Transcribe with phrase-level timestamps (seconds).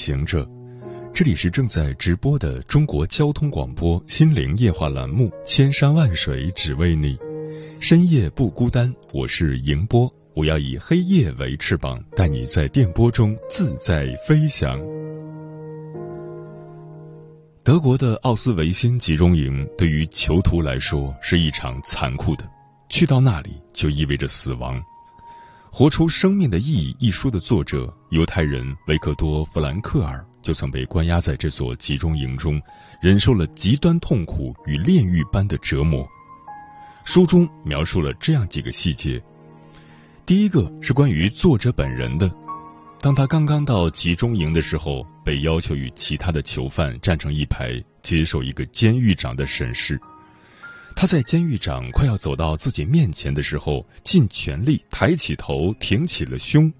[0.00, 0.48] 行者，
[1.12, 7.14] 这里是正在直播的中国交通广播心灵夜话栏目《千山万水只为你》，
[7.78, 14.80] 深夜不孤单，我是迎波，我要以黑夜为翅膀，带你在电波中自在飞翔。
[17.62, 22.44] 德国的奥斯维辛集中营对于囚徒来说是一场残酷的，
[22.88, 24.80] 去到那里就意味着死亡。
[25.72, 32.60] 《活出生命的意义》一书的作者犹太人维克多·弗兰克尔就曾被关押在这所集中营中，
[33.00, 36.06] 忍受了极端痛苦与炼狱般的折磨。
[37.04, 39.22] 书中描述了这样几个细节：
[40.26, 42.28] 第一个是关于作者本人的，
[43.00, 50.00] 当他刚刚到集中营的时候，被要求与其他的囚犯站成一排，接受一个监狱长的审视。
[50.94, 56.70] 他在监狱长快要走到自己面前的时候，尽全力抬起头，挺起了胸。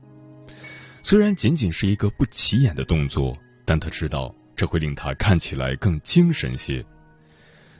[1.03, 6.85] 虽然仅仅是一个不起眼的动作，但他知道这会令他看起来更精神些。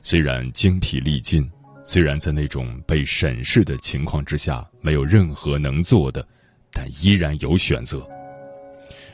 [0.03, 1.51] 虽然精疲力尽，
[1.85, 6.27] 虽然在那种被审视的情况之下没有任何能做的，
[6.73, 8.09] 但依然有选择。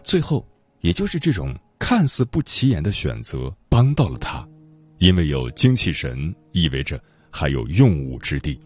[0.05, 0.47] 最后，
[0.81, 4.47] 也就是这种看似不起眼的选择，帮到了他。
[4.99, 8.59] 因为有精气神，意味着还有用武之地。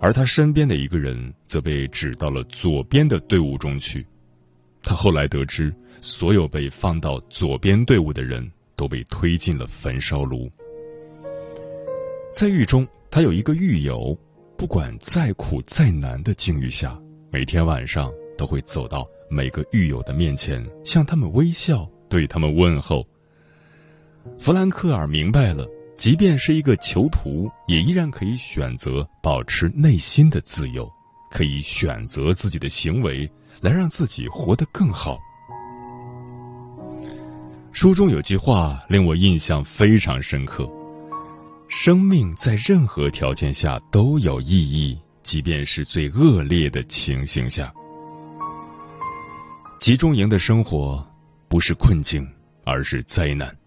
[0.00, 4.06] 而他身边的一个人则被指到了左边的队伍中去。
[4.82, 10.50] 他后来得知，所有被放到左边队伍的人都被推进了焚烧炉。
[12.32, 14.16] 在狱中，他有一个狱友，
[14.56, 16.98] 不管再苦再难的境遇下，
[17.30, 23.06] 每天晚上都会走到每个狱友的面前，向他们微笑，对他们问候。
[24.38, 25.66] 弗兰克尔明白了，
[25.96, 30.90] 即便是一个囚徒，也依然可以选择保持内心的自由，
[31.30, 33.30] 可以选择自己的行为
[33.60, 35.18] 来让自己活得更好。
[37.72, 40.68] 书中有句话令我印象非常深刻：
[41.68, 47.72] 生命在任何条件下都有意义，即便是最恶劣的情形下。
[49.78, 51.06] 集中营的生活
[51.48, 52.26] 不是困境，
[52.64, 53.59] 而是灾难。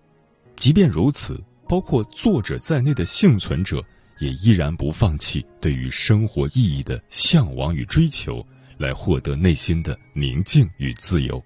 [0.56, 3.84] 即便如此，包括作者在内的幸存者
[4.19, 8.46] 也依然不放弃对于生活意义的向往与追求，
[8.78, 11.44] 来获得内心的宁静与自由。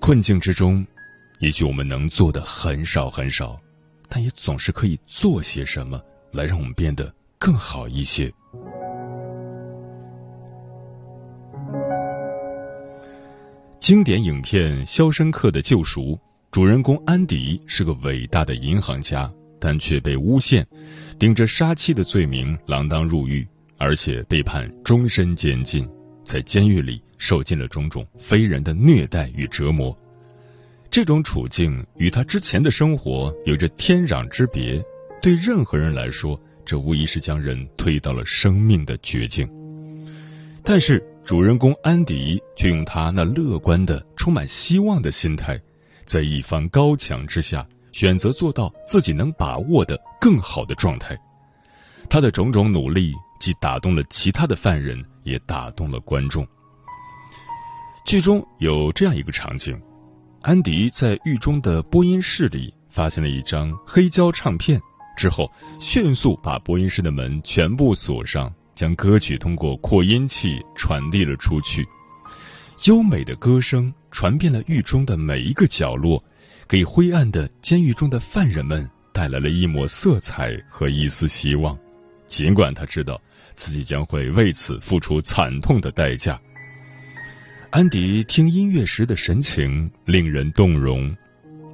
[0.00, 0.86] 困境之中，
[1.40, 3.58] 也许我们能做的很少很少，
[4.08, 6.00] 但也总是可以做些什么，
[6.32, 8.32] 来让我们变得更好一些。
[13.80, 16.02] 经典影片《肖申克的救赎》。
[16.50, 20.66] 主人公安迪是个伟大的银行家，但却被诬陷，
[21.18, 25.86] 顶着杀妻的罪名锒铛入狱，而且被判终身监禁，
[26.24, 29.96] 在监狱里受尽了种种非人的虐待与折磨。
[30.90, 34.82] 这种处境与他之前的生活有着天壤之别，
[35.20, 39.46] 对任何人来说，这无疑是将人推到了生命的绝境。
[40.64, 45.60] 但是，主人公安迪却用他那乐观的、充满希望的心态。
[46.08, 51.14] 在一方高墙之下，选择做到自己能把握的更好的状态。
[52.08, 56.48] 他的种种努力，既打动了其他的犯人，也打动了观众。
[58.06, 59.78] 剧中有这样一个场景：
[60.40, 64.80] 安迪在狱中的播音室里发现了一张黑胶唱片，
[65.14, 71.86] 之后迅速把播音室的门全部锁上，将歌曲通过扩音器传递了出去。
[72.84, 76.22] 优美的歌声传遍了狱中的每一个角落，
[76.68, 81.76] 给灰暗的监狱中的犯人们带来了一抹色彩和一丝希望。
[82.28, 83.20] 尽管他知道
[83.52, 86.40] 自己将会为此付出惨痛的代价，
[87.70, 91.14] 安迪听音乐时的神情令人动容。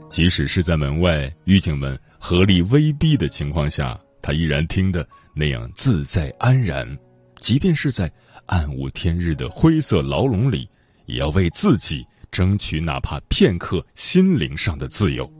[0.09, 6.97] 即使是在门外狱警们合力威逼的情况下，他依然听得那样自在安然。
[7.37, 8.11] 即便是在
[8.47, 10.67] 暗无天日的灰色牢笼里。
[11.07, 15.31] 也要为自己争取哪怕片刻心灵上的自由。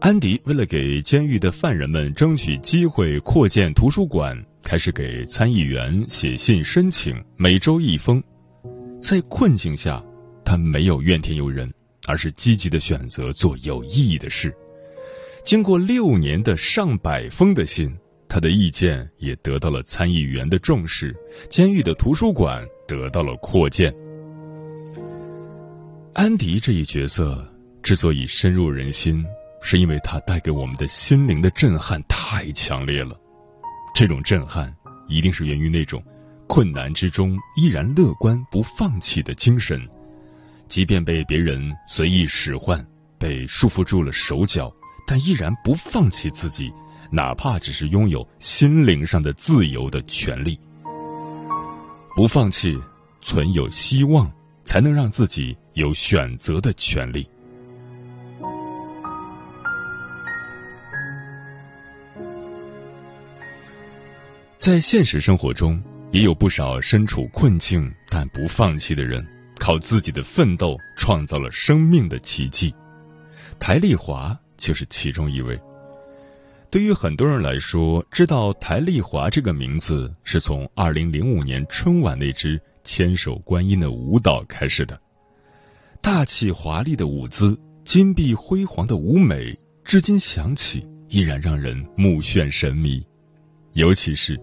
[0.00, 8.22] 安迪为了给监狱的犯人们争取机会扩建图书馆，开始给参议员写信申请，每周一封。
[9.02, 10.02] 在困境下，
[10.42, 11.70] 他没有怨天尤人，
[12.06, 14.54] 而是积极的选择做有意义的事。
[15.44, 17.94] 经过六年的上百封的信，
[18.26, 21.14] 他的意见也得到了参议员的重视，
[21.50, 22.66] 监狱的图书馆
[22.96, 23.94] 得到了扩建。
[26.14, 27.46] 安迪这一角色
[27.82, 29.24] 之所以深入人心。
[29.62, 33.14] 是因为他带给我们的心灵的震撼太强烈了，
[33.94, 34.74] 这种震撼
[35.06, 36.02] 一定是源于那种
[36.46, 39.86] 困难之中依然乐观不放弃的精神，
[40.66, 42.82] 即便被别人随意使唤，
[43.18, 44.72] 被束缚住了手脚，
[45.06, 46.72] 但依然不放弃自己，
[47.12, 50.58] 哪怕只是拥有心灵上的自由的权利。
[52.16, 52.76] 不放弃，
[53.22, 54.30] 存有希望，
[54.64, 57.26] 才能让自己有选择的权利。
[64.58, 69.26] 在现实生活中，也有不少身处困境但不放弃的人，
[69.58, 72.74] 靠自己的奋斗创造了生命的奇迹。
[73.58, 75.58] 台丽华就是其中一位。
[76.70, 85.00] 对于很多人来说，知道台丽华这个名字是从二零零五年春晚那支千手观音的舞蹈开始的。
[86.00, 93.04] 大气华丽的舞姿，金碧辉煌的舞美，至今想起依然让人目眩神迷，
[93.72, 94.40] 尤其是。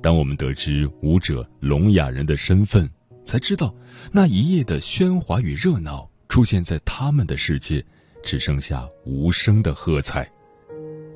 [0.00, 2.88] 当我们得知舞者聋哑人的身份，
[3.24, 3.74] 才知道
[4.12, 7.84] 那一夜的喧哗与热闹，出现在他们的世界，
[8.22, 10.30] 只剩下无声的喝彩。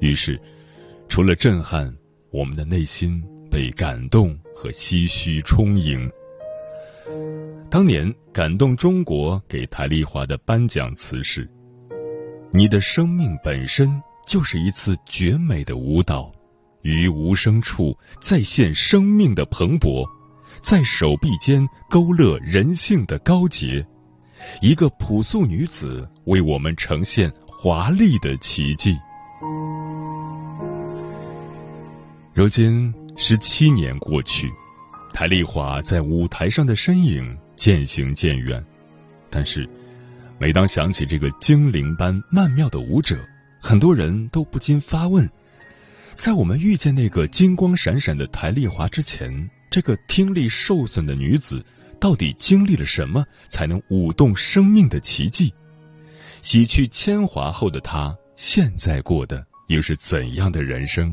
[0.01, 0.41] 于是，
[1.09, 1.93] 除了震撼，
[2.31, 6.11] 我们的内心被感动和唏嘘充盈。
[7.71, 11.49] 当年感动中国给台丽华的颁奖词是
[12.53, 16.33] ：“你的生命本身就是一次绝美的舞蹈。”
[16.83, 20.09] 于无声处再现生命的蓬勃，
[20.63, 23.85] 在手臂间勾勒人性的高洁。
[24.63, 28.97] 一个朴素女子为我们呈现华丽的奇迹。
[32.39, 34.49] 如今十七年过去，
[35.13, 38.65] 台丽华在舞台上的身影渐行渐远，
[39.29, 39.69] 但是
[40.39, 43.19] 每当想起这个精灵般曼妙的舞者，
[43.61, 45.29] 很多人都不禁发问。
[46.15, 51.67] 在我们遇见那个金光闪闪的台丽华之前，这个听力受损的女子
[51.99, 55.53] 到底经历了什么，才能舞动生命的奇迹？
[56.43, 61.13] 洗去铅华后的她，现在过的又是怎样的人生？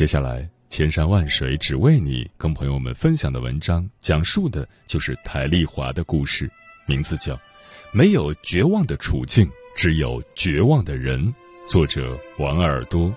[0.00, 6.50] 接下来，千山万水只为你，跟朋友们分享的文章，讲述的就是台丽华的故事，
[6.86, 7.34] 名字叫
[7.92, 11.22] 《没有绝望的处境，只有绝望的人》，
[11.68, 13.14] 作者王耳朵。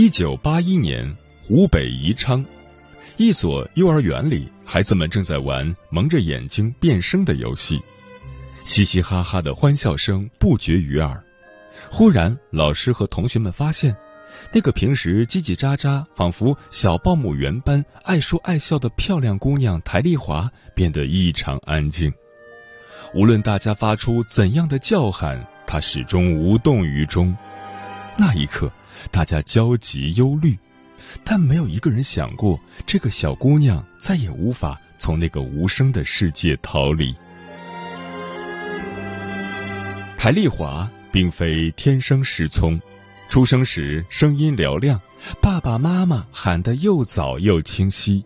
[0.00, 1.14] 一九八一年，
[1.46, 2.42] 湖北宜昌，
[3.18, 7.78] 一所幼儿园里，孩子们正在玩蒙着眼睛变声的游戏，
[8.64, 11.22] 嘻嘻哈哈的欢笑声不绝于耳。
[11.90, 13.94] 忽然，老师和同学们发现，
[14.54, 22.10] 那个平时叽叽喳喳、仿佛小报幕员般爱说爱笑的漂亮姑娘台丽华变得异常安静。
[23.14, 27.36] 无论大家发出怎样的叫喊，她始终无动于衷。
[28.20, 28.70] 那一刻。
[29.10, 30.58] 大家焦急忧虑，
[31.24, 37.16] 但没有一个人想过，这个小姑娘再也无法从那个无声的世界逃离。
[40.18, 42.78] 台丽华并非天生失聪，
[43.30, 45.00] 出生时声音嘹亮，
[45.40, 48.22] 爸爸妈妈喊得又早又清晰。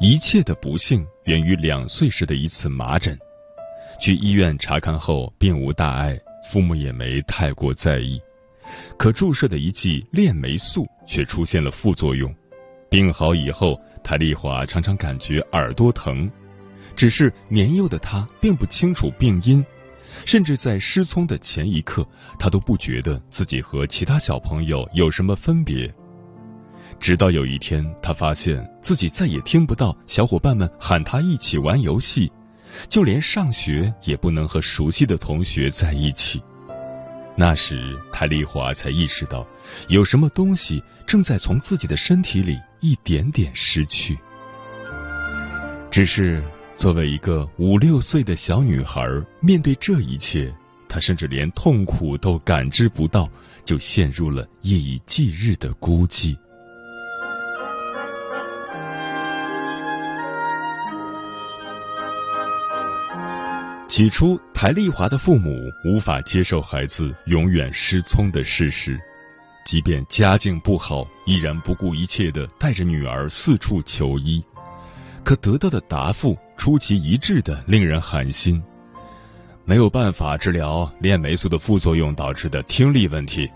[0.00, 3.18] 一切的不幸源于两岁时的一次麻疹，
[4.00, 6.18] 去医院查看后并无大碍，
[6.50, 8.18] 父母也没太过在意。
[8.96, 12.34] 可注射的一剂链霉素却出现了副作用，
[12.90, 16.30] 病好以后，谭丽华常常感觉耳朵疼，
[16.94, 19.64] 只是年幼的他并不清楚病因，
[20.24, 22.06] 甚至在失聪的前一刻，
[22.38, 25.92] 他都不觉得自己和其他小朋友有什么分别。
[26.98, 32.32] 直到有一天，他发现自己再也听不到小伙伴们喊他一起玩游戏，
[32.88, 36.42] 就连上学也不能和熟悉的同学在一起。
[37.38, 39.46] 那时，泰丽华才意识到，
[39.88, 44.18] 有什么东西正在从自己的身体里一点点失去。
[45.90, 46.42] 只是
[46.78, 49.06] 作为一个五六岁的小女孩，
[49.40, 50.50] 面对这一切，
[50.88, 53.28] 她甚至连痛苦都感知不到，
[53.64, 56.36] 就陷入了夜以继日的孤寂。
[63.96, 69.00] 起初，台丽华的父母无法接受孩子永远失聪的事实，
[69.64, 74.44] 即便家境不好，依然不顾一切的带着女儿四处求医。
[75.24, 78.62] 可得到的答复出奇一致的令人寒心，
[79.64, 83.50] 没有办法治疗链霉素的副作用导致的听力问题。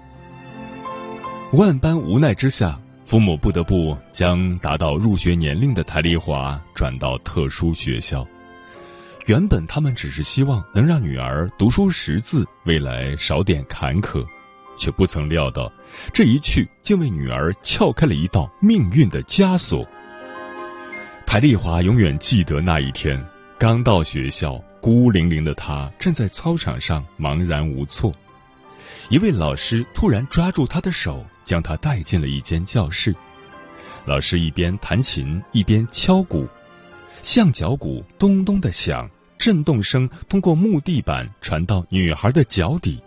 [1.53, 8.27] 万般无奈之下，父母不得不将达到入学年龄的台丽华转到特殊学校。
[9.27, 14.27] 原本他们只是希望能让女儿读书识字，未来少点坎坷，
[14.79, 15.71] 却不曾料到
[16.13, 19.87] 这一去竟为女儿撬开了一道命运的枷锁。
[21.27, 23.23] 台丽华永远记得那一天，
[23.59, 28.13] 刚到学校，孤零零的她站在操场上茫然无措。
[29.11, 33.15] 一位老师突然抓住她的手，将她带进了一间教室。
[34.07, 36.49] 老师一边弹琴一边敲鼓。
[37.23, 39.09] 象脚鼓咚咚的响，
[39.39, 43.03] 震动声通过木地板传到女孩的脚底。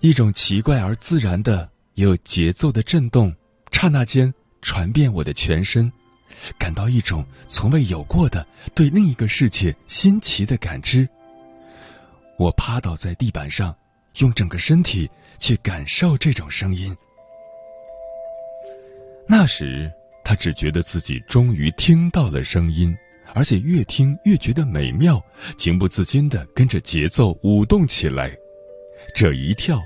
[0.00, 3.34] 一种奇怪而自然的、有节奏的震动，
[3.70, 5.92] 刹那间传遍我的全身，
[6.58, 11.08] 感到一种从未有过的对另一个世界新奇的感知。
[12.38, 13.76] 我趴倒在地板上，
[14.18, 16.96] 用整个身体去感受这种声音。
[19.28, 19.92] 那时。
[20.24, 22.96] 他只觉得自己终于听到了声音，
[23.34, 25.22] 而且越听越觉得美妙，
[25.56, 28.30] 情不自禁的跟着节奏舞动起来。
[29.14, 29.80] 这一跳，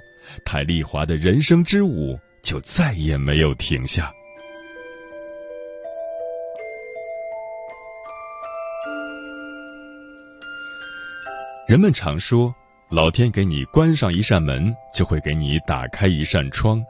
[0.44, 4.12] 台丽华的人生之舞就再也没有停下。
[11.66, 12.54] 人们常说，
[12.90, 16.84] 老天给你关上一扇门，就会给你打开一扇窗。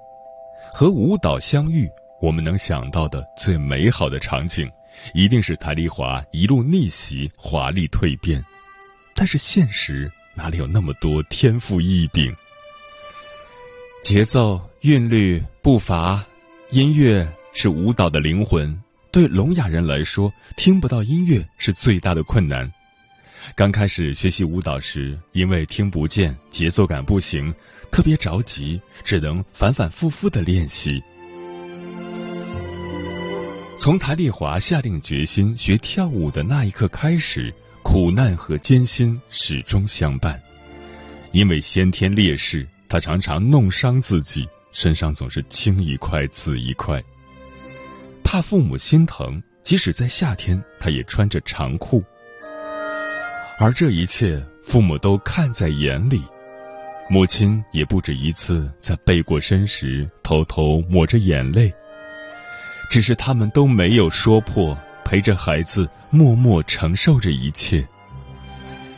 [0.75, 1.91] 和舞蹈相遇。
[2.21, 4.71] 我们能想到的最美好的场景，
[5.15, 8.45] 一定是台丽华一路逆袭、华丽蜕变。
[9.15, 12.35] 但是现实哪里有那么多天赋异禀？
[14.03, 16.25] 节奏、韵律、步伐、
[16.71, 18.81] 音乐是舞蹈的灵魂。
[19.11, 22.71] 对聋哑人来说，听不到音乐是最大的困难。
[23.55, 27.55] 刚开始学习舞蹈时，因为听不见，节奏感不行，
[27.91, 31.03] 特别着急，只能反反复复的练习。
[33.87, 40.43] 从谭丽华下定决心学跳舞的那一刻开始，苦难和艰辛始终相伴。
[41.31, 47.00] 因为先天劣势，她常常弄伤自己，身上总是青一块紫一块。
[48.25, 52.02] 怕父母心疼，即使在夏天，他也穿着长裤。
[53.61, 56.25] 而这一切，父母都看在眼里。
[57.09, 61.73] 母亲也不止一次在背过身时，偷偷抹着眼泪。
[62.88, 67.87] 只是他们都没有说破，陪着孩子默默承受着一切，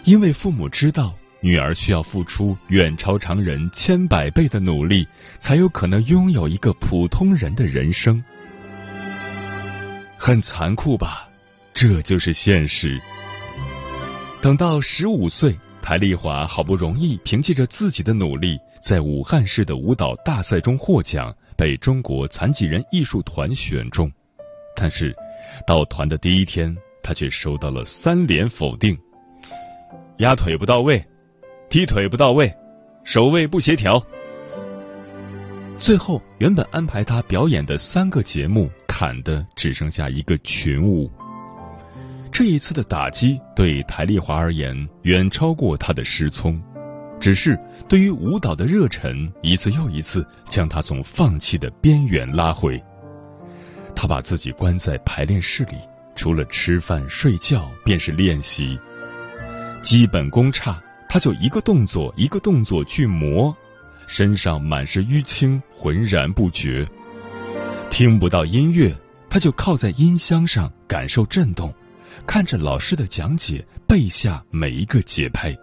[0.05, 5.07] 因为父母知道女儿需要付出远超常人千百倍的努力，
[5.39, 8.23] 才有可能拥有一个普通人的人生。
[10.17, 11.29] 很残酷吧？
[11.73, 13.01] 这就是现实。
[14.41, 21.35] 等到十五岁，台丽华好不容易凭借着自己的努力，在武汉市的舞蹈大赛中获奖。
[21.59, 24.09] 被中国残疾人艺术团选中，
[24.77, 25.13] 但是
[25.67, 28.97] 到团的第一天，他却收到了三连否定：
[30.19, 31.05] 压腿不到位，
[31.69, 32.55] 踢腿不到位，
[33.03, 34.01] 手位不协调。
[35.81, 41.11] 最后，原本安排他表演的三个节目，砍的只剩下一个群舞。
[42.31, 46.63] 这一次的打击对台丽华而言，远超过他的失聪。
[47.21, 47.59] 只是
[47.89, 52.83] 对于舞蹈的热忱，一次又一次将他从放弃的边缘拉回。
[53.95, 55.77] 他把自己关在排练室里，
[56.15, 58.79] 除了吃饭睡觉便是练习。
[59.83, 63.57] 基本功差，他就一个动作一个动作去磨，
[64.07, 66.87] 身上满是淤青，浑然不觉。
[67.91, 68.95] 听不到音乐，
[69.29, 71.75] 他就靠在音箱上感受震动，
[72.27, 75.57] 看着老师的讲解，背下每一个节拍。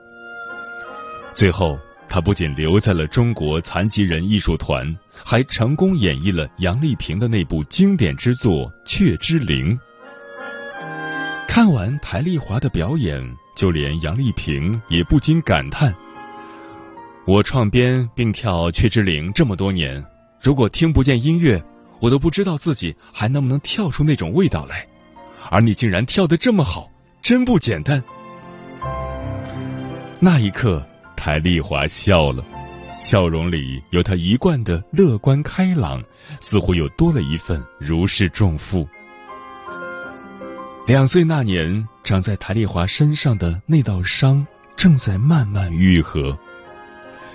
[1.35, 1.77] 最后，
[2.07, 9.77] 他不仅留在了中国残疾人艺术团，还成功演绎了杨丽萍的那部经典之作《雀之灵》。
[11.45, 13.21] 看完台丽华的表演，
[13.53, 15.93] 就连杨丽萍也不禁感叹
[17.27, 20.01] ：“我创编并跳《雀之灵》这么多年，
[20.41, 21.61] 如果听不见音乐，
[21.99, 24.87] 我都不知道自己还能不能跳出那种味道来。
[25.49, 26.89] 而你竟然跳得这么好，
[27.21, 28.01] 真不简单。
[30.21, 30.85] 那一刻，
[31.25, 32.45] 台丽华笑了，
[33.03, 35.99] 笑容里有她一贯的乐观开朗，
[36.39, 38.87] 似乎又多了一份如释重负。
[40.85, 44.45] 两岁那年，长在台丽华身上的那道伤，
[44.77, 46.37] 正在慢慢愈合。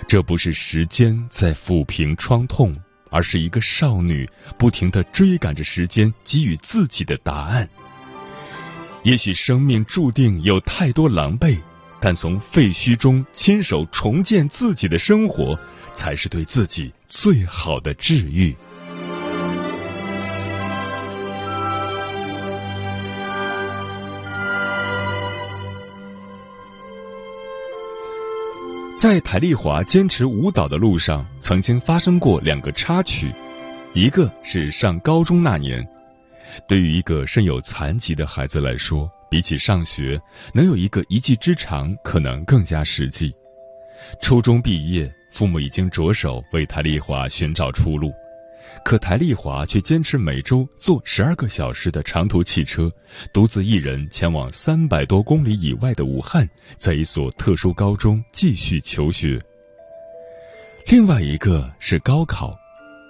[0.07, 2.73] 这不是时间在抚平创痛，
[3.09, 4.25] 而是一个少女
[4.57, 7.67] 不停的追赶着时间给予自己的答案。
[9.03, 11.59] 也许生命注定有太多狼狈，
[12.03, 15.57] 但从废墟中亲手重建自己的生活，
[15.93, 18.57] 才是对自己最好的治愈。
[28.97, 33.31] 在台丽华坚持舞蹈的路上，曾经发生过两个插曲。
[33.93, 35.87] 一个是上高中那年，
[36.67, 40.21] 对于一个身有残疾的孩子来说，比起上学，
[40.53, 43.33] 能有一个一技之长可能更加实际。
[44.21, 48.11] 初中毕业，父母已经着手为台丽华寻找出路。
[48.83, 52.91] 可台丽华却坚持每周坐十二个小时的长途汽车，
[53.33, 56.45] 独自一人前往三百多公里以外的武汉，
[56.77, 59.41] 在一所特殊高中继续求学。
[60.87, 62.53] 另外一个是高考，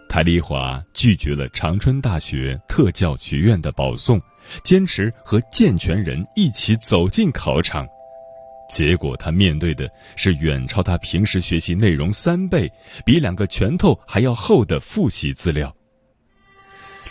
[0.07, 4.21] 台丽华拒绝了长春大学特教学院的保送，
[4.63, 7.87] 坚持和健全人一起走进考场。
[8.69, 12.71] 结果，他面对的是远超他平时学习内容三倍、
[13.05, 15.75] 比两个拳头还要厚的复习资料。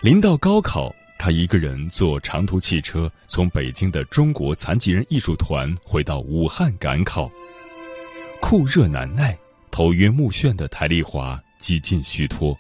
[0.01, 7.31] 临到高考，他一个人坐长途汽车从北京的中国残疾人艺术团回到武汉赶考。
[8.41, 9.37] 酷热难耐、
[9.71, 12.57] 头晕目眩的台丽华几近虚脱，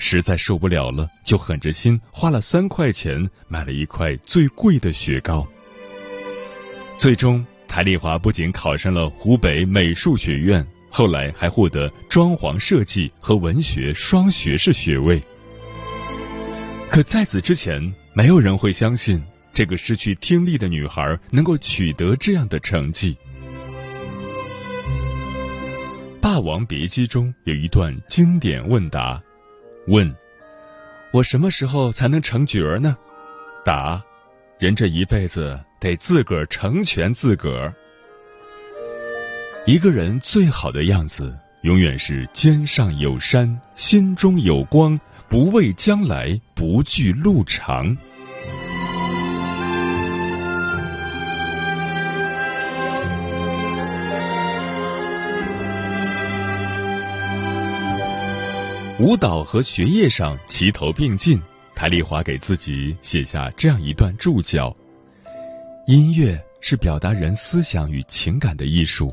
[0.00, 5.46] 实在受不了了，就狠着心花了三块钱买了一块最贵的雪糕。
[6.96, 7.46] 最终。
[7.68, 15.22] 台丽华不仅考上了湖北美术学院，后来还获得装潢设计和文学双学士学位。
[16.90, 19.22] 可在此之前，没有人会相信
[19.54, 23.16] 这个失去听力的女孩能够取得这样的成绩。
[26.20, 29.22] 《霸王别姬》中有一段经典问答：
[29.86, 30.14] 问，
[31.12, 32.96] 我什么时候才能成角儿呢？
[33.64, 34.02] 答，
[34.58, 35.58] 人这一辈子。
[35.80, 37.74] 得自个儿成全自个儿。
[39.66, 47.96] 一个人最好的样子，永远是肩上有山，心中有光，不畏将来，不惧路长。
[59.00, 61.40] 舞蹈和学业上齐头并进，
[61.74, 64.76] 台丽华给自己写下这样一段注脚。
[65.86, 69.10] 音乐是表达人思想与情感的艺术，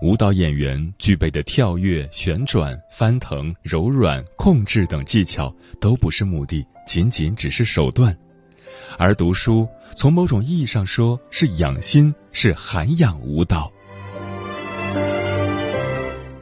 [0.00, 8.16] 舞蹈演员具备的跳跃、旋转、翻腾、柔软、控制等技巧都不是目的，仅仅只是手段。
[8.96, 13.70] 而读书，从某种意义上说是养心，是涵养舞蹈。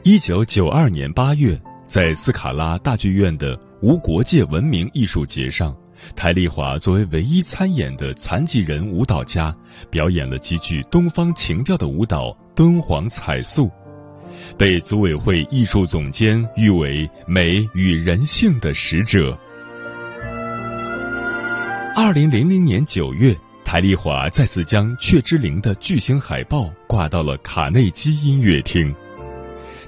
[0.03, 5.75] 一九九二年八月，在斯卡拉大剧院的无国界文明艺术节上。
[6.15, 9.55] 台丽华作为唯一参演的残疾人舞蹈家，
[9.89, 13.65] 表演了极具东方情调的舞蹈《敦煌彩塑》，
[14.57, 19.35] 被组委会艺术总监誉为“美与人性的使者”。
[21.97, 28.93] 二零零零年九月，台丽华再次将《雀之灵》的巨型海报挂到了卡内基音乐厅。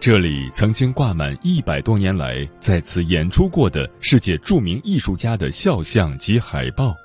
[0.01, 6.95] 这里曾经挂满一百多年来在此演出过的世界著名艺术家的肖像及海报。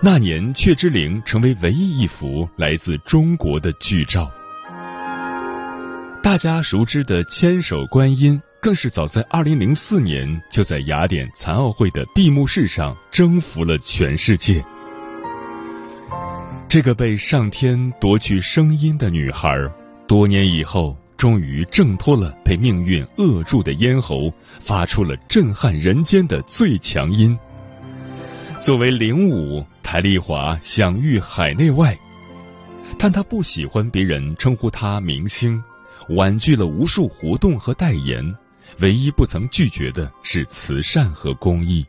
[0.00, 4.30] 那年，《雀之灵》成为唯一一幅来自中国的剧照。
[6.22, 14.64] 大家熟知的千手观音，更是早在二零零四年就在雅典残奥会的闭幕式上征服了全世界。
[16.66, 19.54] 这个被上天夺去声音的女孩，
[20.06, 20.96] 多年以后。
[21.18, 27.36] 终于挣脱了被命运扼住的咽喉，发出了震撼人间的最强音。
[28.60, 31.98] 作为领舞，台丽华享誉海内外，
[32.96, 35.60] 但她不喜欢别人称呼她明星，
[36.10, 38.32] 婉拒了无数活动和代言，
[38.78, 41.84] 唯一不曾拒绝的是慈善和公益。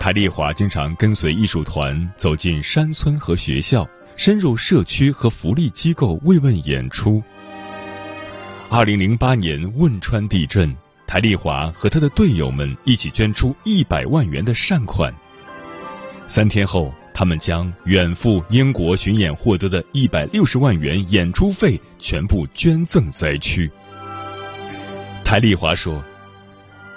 [0.00, 7.22] 台丽华经常跟随艺术团走进山村和学校，深入社区和福利机构慰问演出。
[8.74, 10.74] 二零零八年汶川地震，
[11.06, 15.14] 台丽华和他的队友们一起捐出一百万元的善款。
[16.26, 23.70] 三天后，他们将远赴英国巡演获得的一百六十万元演出费全部捐赠灾区。
[25.22, 26.02] 台丽华说：“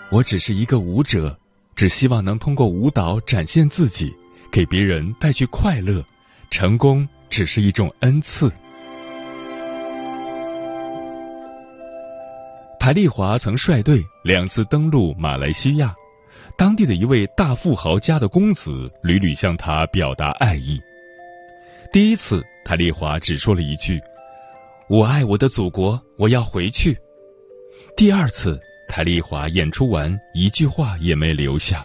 [0.10, 1.38] 我只是一个舞者，
[1.76, 4.16] 只希望能通过舞蹈展现自己，
[4.50, 6.02] 给别人带去快乐。
[6.50, 8.50] 成功只是一种恩赐。”
[12.86, 15.96] 台丽华曾率队两次登陆马来西亚。
[16.56, 20.80] 当地的一位大富豪家的公子屡屡向他表达爱意。
[21.92, 24.00] 第一次，台丽华只说了一句
[24.88, 26.96] ：“我爱我的祖国，我要回去。”
[27.98, 31.84] 第二次，台丽华演出完，一句话也没留下。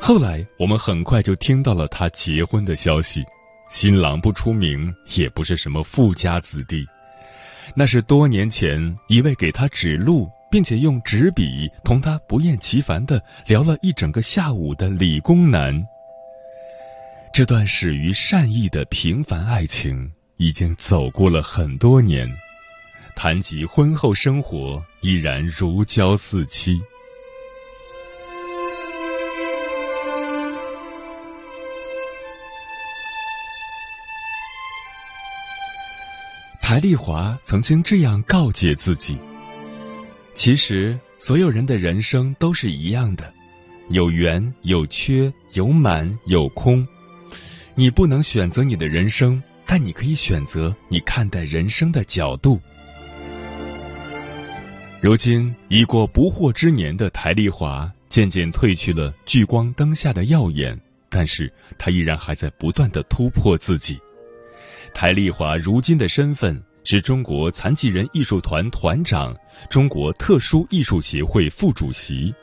[0.00, 3.22] 后来，我们很快就听到了他结婚的消息，
[3.68, 6.86] 新郎不出名，也不是什么富家子弟，
[7.74, 10.28] 那是多年前一位给他指路。
[10.50, 15.84] 并且用纸笔同他不厌其烦的聊了一整个下午的理工男。
[17.32, 22.32] 这段始于善意的平凡爱情已经走过了很多年，
[23.16, 26.80] 谈及婚后生活依然如胶似漆。
[36.74, 39.16] 台丽华曾经这样告诫自己。
[40.34, 43.32] 其实，所有人的人生都是一样的，
[43.90, 46.84] 有圆有缺，有满有空。
[47.76, 52.60] 你不能选择你的人生，但你可以选择你看待人生的角度。
[55.00, 60.76] 如今已过不惑之年的台丽华，渐渐褪去了聚光灯下的耀眼，
[61.08, 64.00] 但是她依然还在不断的突破自己。
[64.94, 66.62] 台丽华如今的身份。
[66.86, 69.34] 是中国残疾人艺术团团长，
[69.70, 72.34] 中国特殊艺术协会副主席。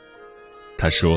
[0.76, 1.16] 他说：“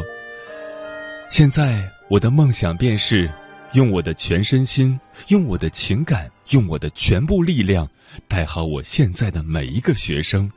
[1.34, 3.28] 现在我的梦想便是
[3.74, 7.90] 用我的全身心，用我的情感，用我的全部力量，
[8.28, 10.52] 带好我现在的每一个学生，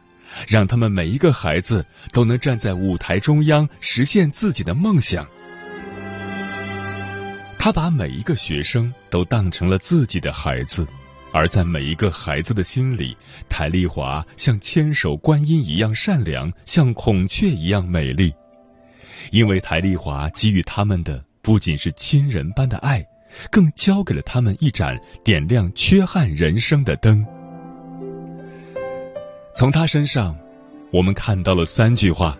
[0.47, 5.27] 让他们每一个孩子都能站在舞台中央，实现自己的梦想。”
[7.59, 10.87] 他把每一个学生都当成了自己的孩子。
[11.31, 13.15] 而在每一个孩子的心里，
[13.51, 18.33] 台丽华像千手观音一样善良，像孔雀一样美丽。
[19.31, 23.05] 因为台丽华给予他们的不仅是亲人般的爱，
[23.51, 27.27] 更交给了他们一盏点亮缺憾人生的灯。
[29.55, 30.35] 从他身上，
[30.91, 32.39] 我们看到了三句话：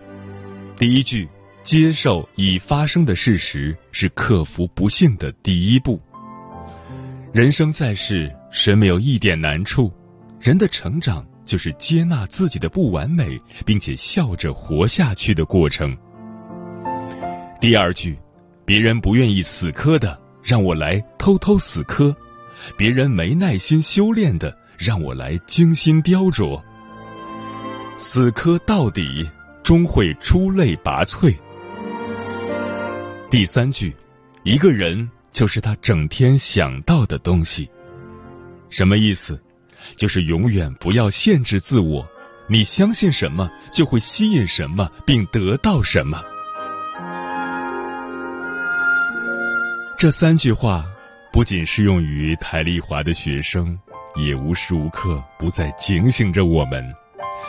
[0.77, 1.29] 第一句，
[1.69, 6.01] 接受已发生的事实是克服不幸的第一步。
[7.31, 9.93] 人生在世，谁没有一点难处？
[10.39, 15.95] 人的成长就是接纳自己的不完美，并且笑着活下去的过程。
[17.61, 18.17] 第二句，
[18.65, 22.11] 别人不愿意死磕的，让我来偷偷死磕；
[22.79, 26.59] 别人没耐心修炼的，让我来精心雕琢。
[27.95, 29.29] 死磕到底，
[29.63, 31.37] 终会出类拔萃。
[33.29, 33.95] 第三句，
[34.43, 35.09] 一个人。
[35.31, 37.69] 就是他整天想到的东西，
[38.67, 39.39] 什么意思？
[39.95, 42.03] 就是永远不要限制自我，
[42.47, 46.19] 你相信什么，就会吸引什么，并得到什么。
[49.99, 50.83] 这三句话
[51.31, 53.77] 不仅适用于台丽华的学生，
[54.15, 56.83] 也无时无刻不在警醒着我们：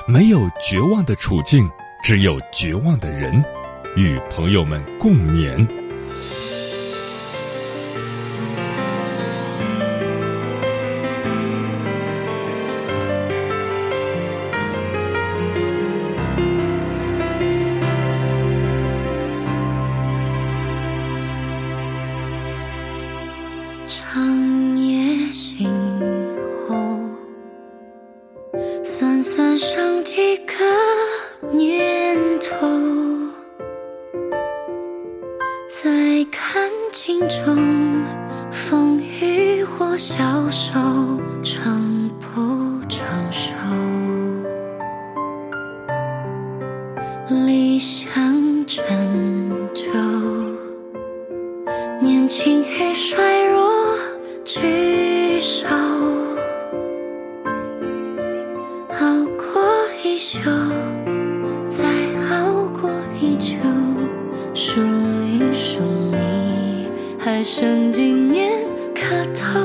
[0.06, 0.38] 没有
[0.68, 1.66] 绝望的处境，
[2.04, 3.42] 只有绝望的人。
[3.96, 5.66] 与朋友们共勉。
[52.30, 53.98] 情意衰弱，
[54.44, 55.66] 极手。
[59.00, 59.60] 熬过
[60.04, 60.38] 一宿，
[61.68, 61.84] 再
[62.30, 62.88] 熬过
[63.20, 63.56] 一秋。
[64.54, 64.80] 数
[65.26, 65.80] 一数，
[66.12, 66.86] 你
[67.18, 68.52] 还剩几年
[68.94, 69.58] 可偷？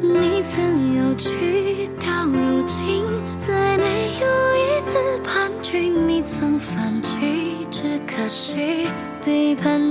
[0.00, 3.04] 你曾有趣，到如今
[3.46, 6.08] 再没有一次盼君。
[6.08, 7.18] 你曾放弃，
[7.70, 8.86] 只可惜
[9.22, 9.85] 背叛。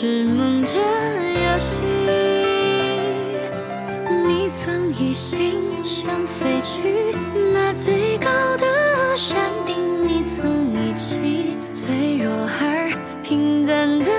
[0.00, 1.82] 是梦着游戏？
[4.26, 7.14] 你曾一心想飞去
[7.52, 8.64] 那最高的
[9.14, 9.36] 山
[9.66, 12.90] 顶，你曾一起脆弱而
[13.22, 14.10] 平淡的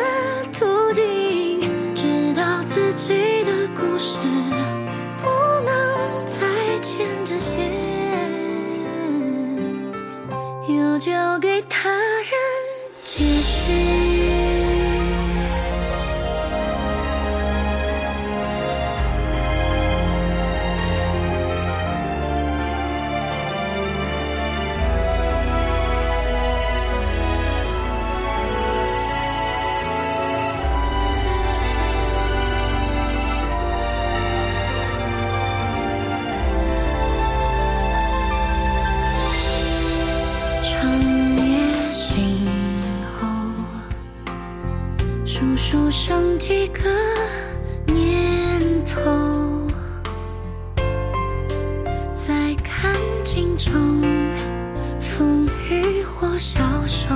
[0.53, 1.61] 途径，
[1.95, 4.19] 知道自己的故事
[5.17, 5.29] 不
[5.65, 7.57] 能再牵着线，
[10.67, 11.50] 又交给
[53.65, 54.01] 中，
[54.99, 57.07] 风雨或消瘦，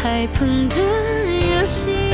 [0.00, 2.11] 还捧着热心。